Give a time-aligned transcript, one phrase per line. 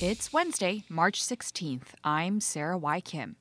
[0.00, 1.88] It's Wednesday, March 16th.
[2.04, 3.00] I'm Sarah Y.
[3.00, 3.34] Kim.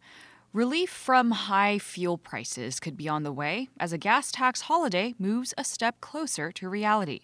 [0.53, 5.13] Relief from high fuel prices could be on the way as a gas tax holiday
[5.19, 7.19] moves a step closer to reality.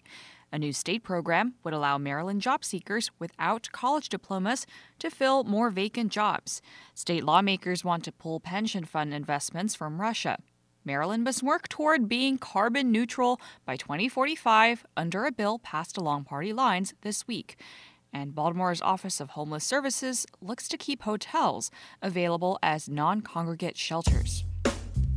[0.52, 4.66] A new state program would allow Maryland job seekers without college diplomas
[5.00, 6.62] to fill more vacant jobs.
[6.94, 10.38] State lawmakers want to pull pension fund investments from Russia.
[10.84, 16.52] Maryland must work toward being carbon neutral by 2045 under a bill passed along party
[16.52, 17.56] lines this week
[18.14, 24.44] and Baltimore's Office of Homeless Services looks to keep hotels available as non congregate shelters.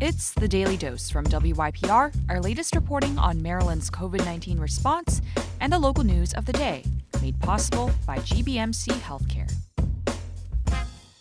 [0.01, 5.21] It's the Daily Dose from WYPR, our latest reporting on Maryland's COVID 19 response
[5.61, 6.83] and the local news of the day,
[7.21, 9.51] made possible by GBMC Healthcare.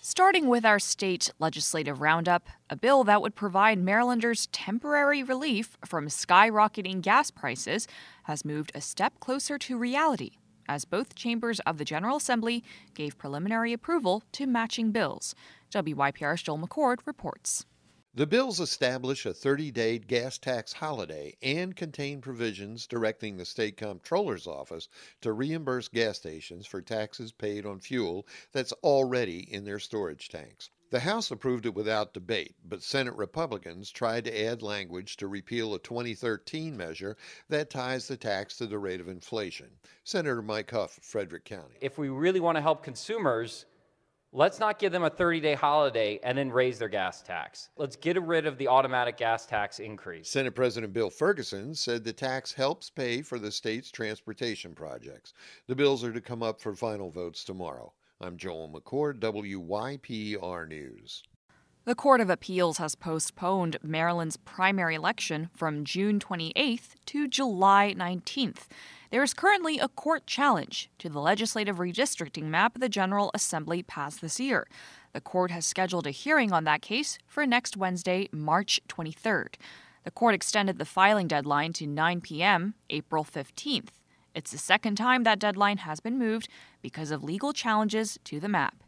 [0.00, 6.06] Starting with our state legislative roundup, a bill that would provide Marylanders temporary relief from
[6.06, 7.86] skyrocketing gas prices
[8.22, 10.32] has moved a step closer to reality
[10.68, 12.62] as both chambers of the General Assembly
[12.94, 15.34] gave preliminary approval to matching bills.
[15.70, 17.66] WYPR's Joel McCord reports.
[18.16, 23.76] The bills establish a 30 day gas tax holiday and contain provisions directing the state
[23.76, 24.88] comptroller's office
[25.20, 30.70] to reimburse gas stations for taxes paid on fuel that's already in their storage tanks.
[30.88, 35.74] The House approved it without debate, but Senate Republicans tried to add language to repeal
[35.74, 37.16] a 2013 measure
[37.48, 39.68] that ties the tax to the rate of inflation.
[40.04, 41.74] Senator Mike Hough of Frederick County.
[41.80, 43.66] If we really want to help consumers,
[44.30, 47.70] let's not give them a 30 day holiday and then raise their gas tax.
[47.76, 50.28] Let's get rid of the automatic gas tax increase.
[50.28, 55.32] Senate President Bill Ferguson said the tax helps pay for the state's transportation projects.
[55.66, 57.92] The bills are to come up for final votes tomorrow.
[58.18, 61.22] I'm Joel McCord, WYPR News.
[61.84, 68.68] The Court of Appeals has postponed Maryland's primary election from June 28th to July 19th.
[69.10, 74.22] There is currently a court challenge to the legislative redistricting map the General Assembly passed
[74.22, 74.66] this year.
[75.12, 79.56] The court has scheduled a hearing on that case for next Wednesday, March 23rd.
[80.04, 83.90] The court extended the filing deadline to 9 p.m., April 15th.
[84.36, 86.50] It's the second time that deadline has been moved
[86.82, 88.84] because of legal challenges to the map.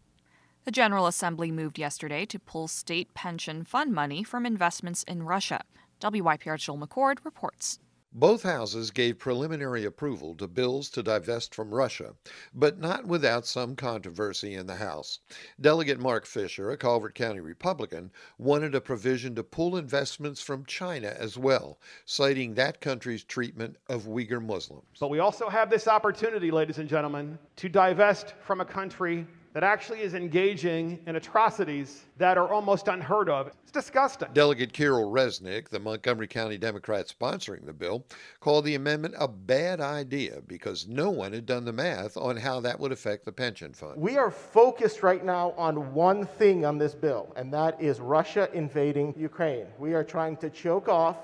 [0.67, 5.63] The General Assembly moved yesterday to pull state pension fund money from investments in Russia.
[6.03, 7.79] WYPR Joel McCord reports.
[8.13, 12.15] Both houses gave preliminary approval to bills to divest from Russia,
[12.55, 15.19] but not without some controversy in the House.
[15.61, 21.15] Delegate Mark Fisher, a Calvert County Republican, wanted a provision to pull investments from China
[21.19, 24.97] as well, citing that country's treatment of Uyghur Muslims.
[24.99, 29.27] But we also have this opportunity, ladies and gentlemen, to divest from a country
[29.59, 33.49] that actually is engaging in atrocities that are almost unheard of.
[33.49, 34.29] It's disgusting.
[34.33, 38.07] Delegate Kirill Reznik, the Montgomery County Democrat sponsoring the bill,
[38.39, 42.61] called the amendment a bad idea because no one had done the math on how
[42.61, 44.01] that would affect the pension fund.
[44.01, 48.49] We are focused right now on one thing on this bill, and that is Russia
[48.55, 49.67] invading Ukraine.
[49.77, 51.17] We are trying to choke off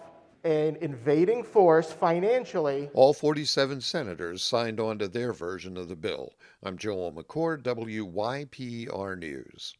[0.44, 2.91] an invading force financially.
[2.93, 6.34] All 47 senators signed on to their version of the bill.
[6.62, 9.75] I'm Joel McCord, WYPR News.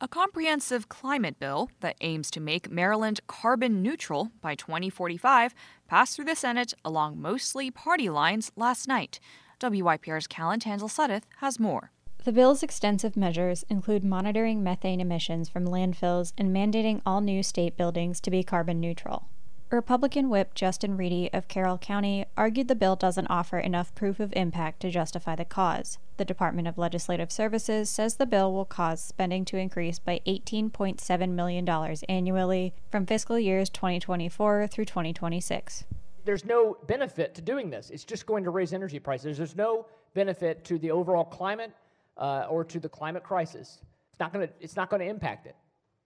[0.00, 5.52] A comprehensive climate bill that aims to make Maryland carbon neutral by 2045
[5.88, 9.18] passed through the Senate along mostly party lines last night.
[9.58, 11.90] WYPR's Callan Tansill Suddath has more.
[12.22, 17.76] The bill's extensive measures include monitoring methane emissions from landfills and mandating all new state
[17.76, 19.28] buildings to be carbon neutral.
[19.76, 24.32] Republican Whip Justin Ready of Carroll County argued the bill doesn't offer enough proof of
[24.34, 25.98] impact to justify the cause.
[26.16, 31.28] The Department of Legislative Services says the bill will cause spending to increase by $18.7
[31.32, 31.68] million
[32.08, 35.84] annually from fiscal years 2024 through 2026.
[36.24, 37.90] There's no benefit to doing this.
[37.90, 39.36] It's just going to raise energy prices.
[39.36, 39.84] There's no
[40.14, 41.72] benefit to the overall climate
[42.16, 43.82] uh, or to the climate crisis.
[44.12, 44.54] It's not going to.
[44.60, 45.56] It's not going to impact it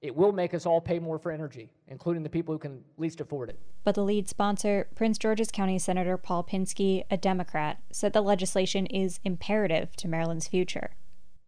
[0.02, 3.20] it will make us all pay more for energy, including the people who can least
[3.20, 3.58] afford it.
[3.84, 8.86] But the lead sponsor, Prince George's County Senator Paul Pinsky, a Democrat, said the legislation
[8.86, 10.90] is imperative to Maryland's future.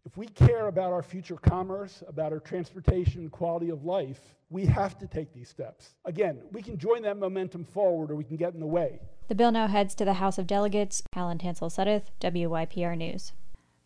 [0.07, 4.21] If we care about our future commerce, about our transportation and quality of life,
[4.51, 5.95] we have to take these steps.
[6.05, 9.01] Again, we can join that momentum forward or we can get in the way.
[9.29, 11.03] The bill now heads to the House of Delegates.
[11.13, 13.33] Callan Tansill Suddath, WYPR News.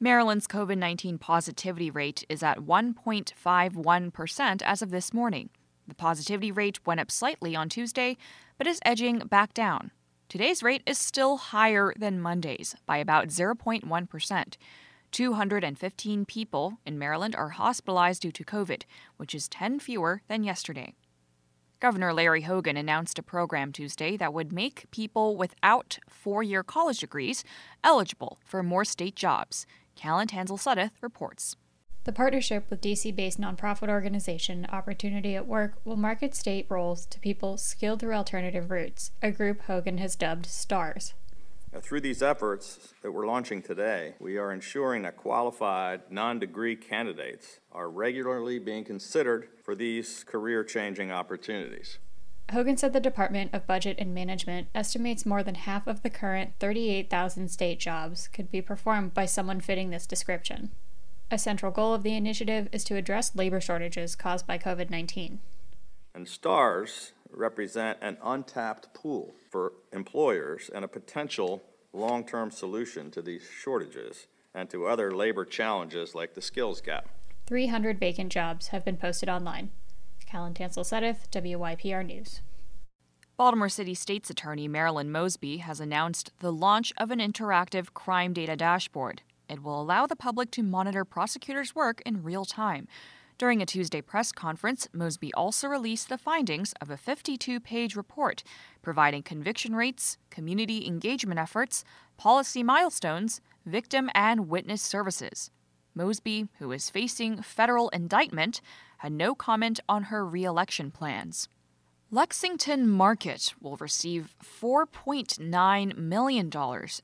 [0.00, 5.50] Maryland's COVID 19 positivity rate is at 1.51% as of this morning.
[5.89, 8.17] The positivity rate went up slightly on Tuesday,
[8.59, 9.91] but is edging back down.
[10.29, 14.56] Today's rate is still higher than Monday's by about 0.1%.
[15.11, 18.85] 215 people in Maryland are hospitalized due to COVID,
[19.17, 20.94] which is 10 fewer than yesterday.
[21.81, 26.99] Governor Larry Hogan announced a program Tuesday that would make people without four year college
[26.99, 27.44] degrees
[27.85, 29.65] eligible for more state jobs.
[29.99, 31.56] Callan Tansill Suddath reports.
[32.05, 37.19] The partnership with DC based nonprofit organization Opportunity at Work will market state roles to
[37.19, 41.15] people skilled through alternative routes, a group Hogan has dubbed STARS.
[41.83, 47.59] Through these efforts that we're launching today, we are ensuring that qualified non degree candidates
[47.73, 51.99] are regularly being considered for these career changing opportunities.
[52.53, 56.55] Hogan said the Department of Budget and Management estimates more than half of the current
[56.59, 60.71] 38,000 state jobs could be performed by someone fitting this description.
[61.31, 65.41] A central goal of the initiative is to address labor shortages caused by COVID 19.
[66.15, 71.62] And STARS represent an untapped pool for employers and a potential
[71.93, 77.11] long term solution to these shortages and to other labor challenges like the skills gap.
[77.47, 79.71] 300 vacant jobs have been posted online.
[80.29, 82.43] Callan Tansill Suddath, WYPR News.
[83.39, 88.55] Baltimore City State's Attorney Marilyn Mosby has announced the launch of an interactive crime data
[88.55, 89.23] dashboard.
[89.49, 92.89] It will allow the public to monitor prosecutors' work in real time.
[93.39, 98.43] During a Tuesday press conference, Mosby also released the findings of a 52 page report
[98.83, 101.85] providing conviction rates, community engagement efforts,
[102.19, 105.51] policy milestones, victim and witness services.
[105.95, 108.61] Mosby, who is facing federal indictment,
[108.99, 111.49] had no comment on her reelection plans.
[112.11, 116.50] Lexington Market will receive $4.9 million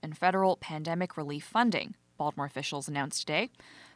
[0.03, 3.51] in federal pandemic relief funding, Baltimore officials announced today.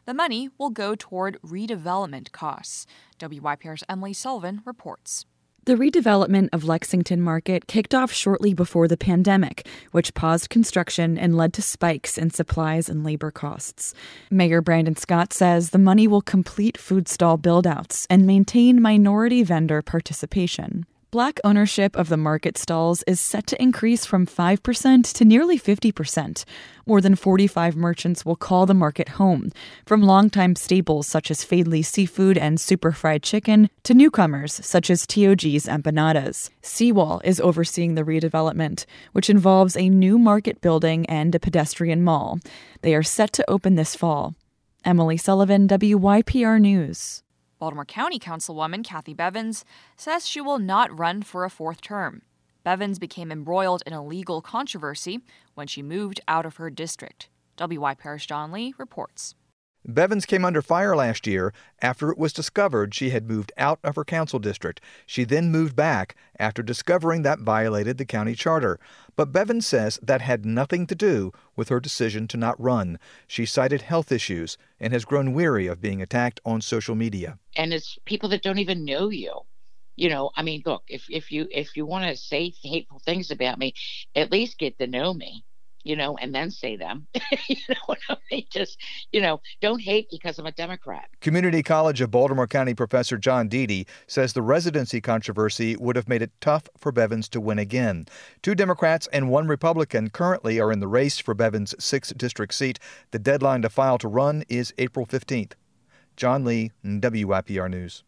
[0.05, 2.85] The money will go toward redevelopment costs.
[3.19, 5.25] WYPR's Emily Sullivan reports.
[5.65, 11.37] The redevelopment of Lexington Market kicked off shortly before the pandemic, which paused construction and
[11.37, 13.93] led to spikes in supplies and labor costs.
[14.31, 19.81] Mayor Brandon Scott says the money will complete food stall buildouts and maintain minority vendor
[19.81, 20.85] participation.
[21.11, 26.45] Black ownership of the market stalls is set to increase from 5% to nearly 50%.
[26.85, 29.51] More than 45 merchants will call the market home,
[29.87, 35.07] from longtime staples such as Faidley Seafood and Super Fried Chicken to newcomers such as
[35.07, 36.51] TOG's Empanadas.
[36.61, 42.39] Seawall is overseeing the redevelopment, which involves a new market building and a pedestrian mall.
[42.83, 44.35] They are set to open this fall.
[44.85, 47.23] Emily Sullivan, WYPR News.
[47.59, 49.65] Baltimore County Councilwoman Kathy Bevins
[49.97, 52.21] says she will not run for a fourth term.
[52.63, 55.19] Bevins became embroiled in a legal controversy
[55.55, 57.29] when she moved out of her district.
[57.57, 59.35] WYPR's John Lee reports.
[59.85, 63.95] Bevins came under fire last year after it was discovered she had moved out of
[63.95, 64.81] her council district.
[65.05, 68.77] She then moved back after discovering that violated the county charter.
[69.15, 72.99] But Bevins says that had nothing to do with her decision to not run.
[73.25, 77.39] She cited health issues and has grown weary of being attacked on social media.
[77.55, 79.41] And it's people that don't even know you.
[79.95, 83.31] You know, I mean, look, if, if you if you want to say hateful things
[83.31, 83.73] about me,
[84.15, 85.43] at least get to know me
[85.83, 87.07] you know, and then say them.
[87.47, 88.45] you know what I mean?
[88.49, 88.79] Just,
[89.11, 91.09] you know, don't hate because I'm a Democrat.
[91.21, 96.21] Community College of Baltimore County professor John Dedie says the residency controversy would have made
[96.21, 98.05] it tough for Bevins to win again.
[98.41, 102.79] Two Democrats and one Republican currently are in the race for Bevins' 6th district seat.
[103.11, 105.53] The deadline to file to run is April 15th.
[106.15, 108.03] John Lee, WYPR News.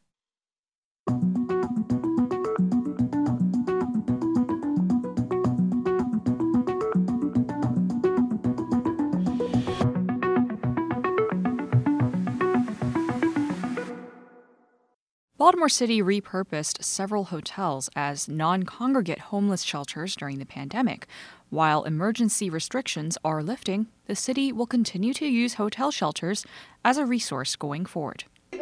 [15.41, 21.07] Baltimore City repurposed several hotels as non congregate homeless shelters during the pandemic.
[21.49, 26.45] While emergency restrictions are lifting, the city will continue to use hotel shelters
[26.85, 28.25] as a resource going forward.
[28.51, 28.59] The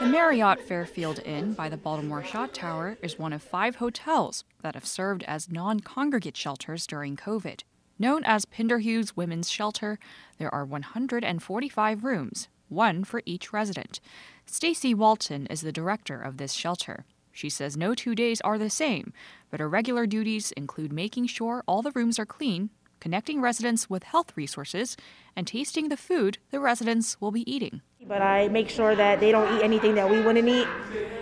[0.00, 4.86] Marriott Fairfield Inn by the Baltimore Shot Tower is one of five hotels that have
[4.86, 7.62] served as non congregate shelters during COVID.
[7.96, 10.00] Known as Pinderhughes Women's Shelter,
[10.38, 14.00] there are 145 rooms one for each resident.
[14.44, 17.04] Stacy Walton is the director of this shelter.
[17.32, 19.12] She says no two days are the same,
[19.50, 22.70] but her regular duties include making sure all the rooms are clean,
[23.00, 24.96] connecting residents with health resources,
[25.36, 27.82] and tasting the food the residents will be eating.
[28.06, 30.66] But I make sure that they don't eat anything that we wouldn't eat.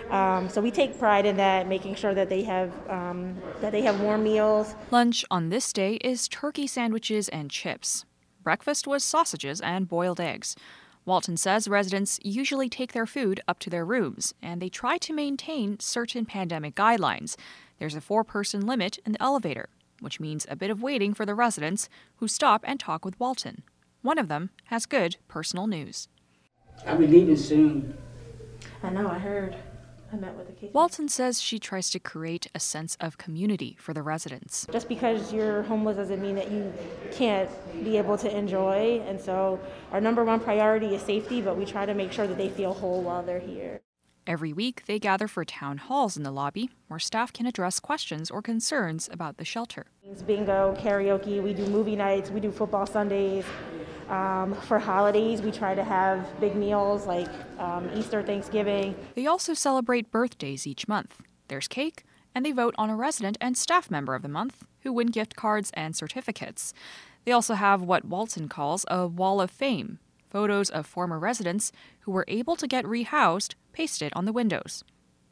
[0.09, 3.81] Um, so we take pride in that, making sure that they have um, that they
[3.81, 4.75] have warm meals.
[4.91, 8.05] Lunch on this day is turkey sandwiches and chips.
[8.43, 10.55] Breakfast was sausages and boiled eggs.
[11.05, 15.13] Walton says residents usually take their food up to their rooms, and they try to
[15.13, 17.35] maintain certain pandemic guidelines.
[17.77, 19.69] There's a four person limit in the elevator,
[19.99, 23.61] which means a bit of waiting for the residents who stop and talk with Walton.
[24.01, 26.07] One of them has good personal news.
[26.87, 27.95] I'll be leaving soon.
[28.81, 29.55] I know, I heard.
[30.15, 30.73] I met with the case.
[30.73, 34.65] Walton says she tries to create a sense of community for the residents.
[34.71, 36.73] Just because you're homeless doesn't mean that you
[37.11, 37.49] can't
[37.83, 39.01] be able to enjoy.
[39.07, 39.59] And so
[39.91, 42.73] our number one priority is safety, but we try to make sure that they feel
[42.73, 43.81] whole while they're here.
[44.27, 48.31] Every week, they gather for town halls in the lobby where staff can address questions
[48.31, 49.85] or concerns about the shelter.
[50.25, 53.45] Bingo, karaoke, we do movie nights, we do football Sundays.
[54.09, 58.95] Um, for holidays, we try to have big meals like um, Easter, Thanksgiving.
[59.15, 61.21] They also celebrate birthdays each month.
[61.47, 64.93] There's cake, and they vote on a resident and staff member of the month who
[64.93, 66.73] win gift cards and certificates.
[67.25, 69.99] They also have what Walton calls a wall of fame
[70.35, 71.71] photos of former residents
[72.01, 74.83] who were able to get rehoused pasted on the windows.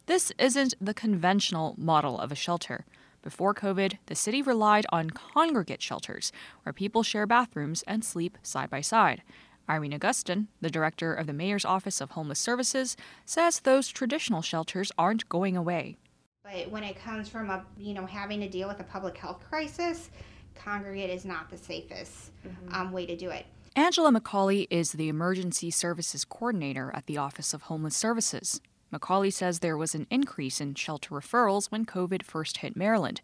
[0.06, 2.86] This isn't the conventional model of a shelter.
[3.24, 8.70] Before COVID, the city relied on congregate shelters, where people share bathrooms and sleep side
[8.70, 9.24] by side.
[9.70, 14.92] Irene Agustin, the director of the Mayor's Office of Homeless Services, says those traditional shelters
[14.98, 15.98] aren't going away.
[16.44, 19.42] But when it comes from a, you know, having to deal with a public health
[19.50, 20.10] crisis,
[20.53, 22.75] congregate is not the safest mm-hmm.
[22.75, 23.46] um, way to do it.
[23.77, 28.60] Angela McCauley is the Emergency Services Coordinator at the Office of Homeless Services.
[28.93, 33.21] McCauley says there was an increase in shelter referrals when COVID first hit Maryland,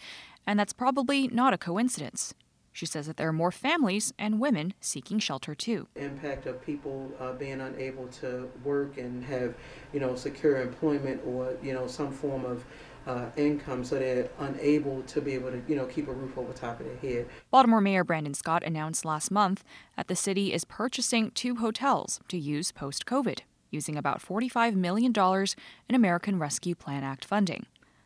[0.48, 2.34] and that's probably not a coincidence.
[2.72, 5.88] She says that there are more families and women seeking shelter too.
[5.96, 9.56] Impact of people uh, being unable to work and have,
[9.92, 12.64] you know, secure employment or you know some form of
[13.08, 16.54] uh, income, so they're unable to be able to, you know, keep a roof over
[16.54, 17.28] top of their head.
[17.50, 19.64] Baltimore Mayor Brandon Scott announced last month
[19.98, 23.40] that the city is purchasing two hotels to use post COVID,
[23.72, 25.14] using about $45 million
[25.90, 27.66] in American Rescue Plan Act funding.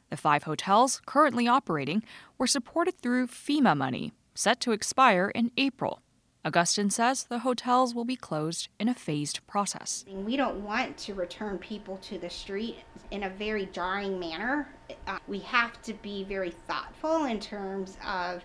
[0.10, 2.04] The five hotels currently operating
[2.38, 6.02] were supported through FEMA money, set to expire in April.
[6.46, 10.04] Agustin says the hotels will be closed in a phased process.
[10.08, 12.80] We don't want to return people to the street
[13.12, 14.68] in a very jarring manner.
[15.08, 18.44] Uh, we have to be very thoughtful in terms of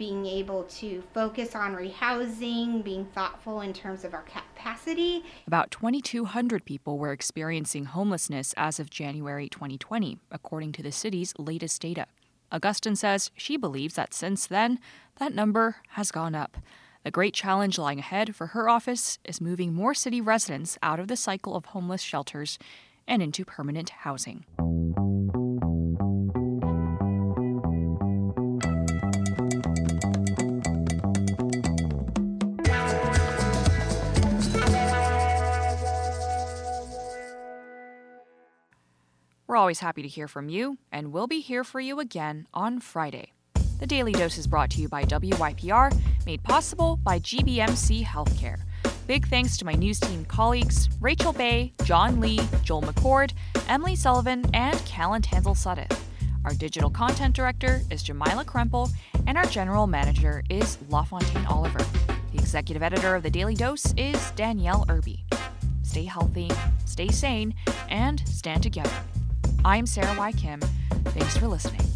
[0.00, 5.22] being able to focus on rehousing, being thoughtful in terms of our capacity.
[5.46, 11.82] About 2,200 people were experiencing homelessness as of January 2020, according to the city's latest
[11.82, 12.06] data.
[12.50, 14.78] Agustin says she believes that since then,
[15.18, 16.56] that number has gone up.
[17.04, 21.08] The great challenge lying ahead for her office is moving more city residents out of
[21.08, 22.58] the cycle of homeless shelters
[23.06, 24.46] and into permanent housing.
[39.50, 42.78] We're always happy to hear from you, and we'll be here for you again on
[42.78, 43.32] Friday.
[43.80, 45.92] The Daily Dose is brought to you by WYPR,
[46.24, 48.60] made possible by GBMC Healthcare.
[49.08, 53.32] Big thanks to my news team colleagues Rachel Baye, John Lee, Joel McCord,
[53.68, 55.98] Emily Sullivan, and Callan Tansill Suddath.
[56.44, 58.88] Our digital content director is Jamila Krempel,
[59.26, 61.84] and our general manager is LaFontaine Oliver.
[62.32, 65.24] The executive editor of the Daily Dose is Danielle Irby.
[65.82, 66.52] Stay healthy,
[66.84, 67.52] stay sane,
[67.88, 68.92] and stand together.
[69.64, 70.32] I'm Sarah Y.
[70.32, 70.60] Kim.
[71.04, 71.89] Thanks for listening.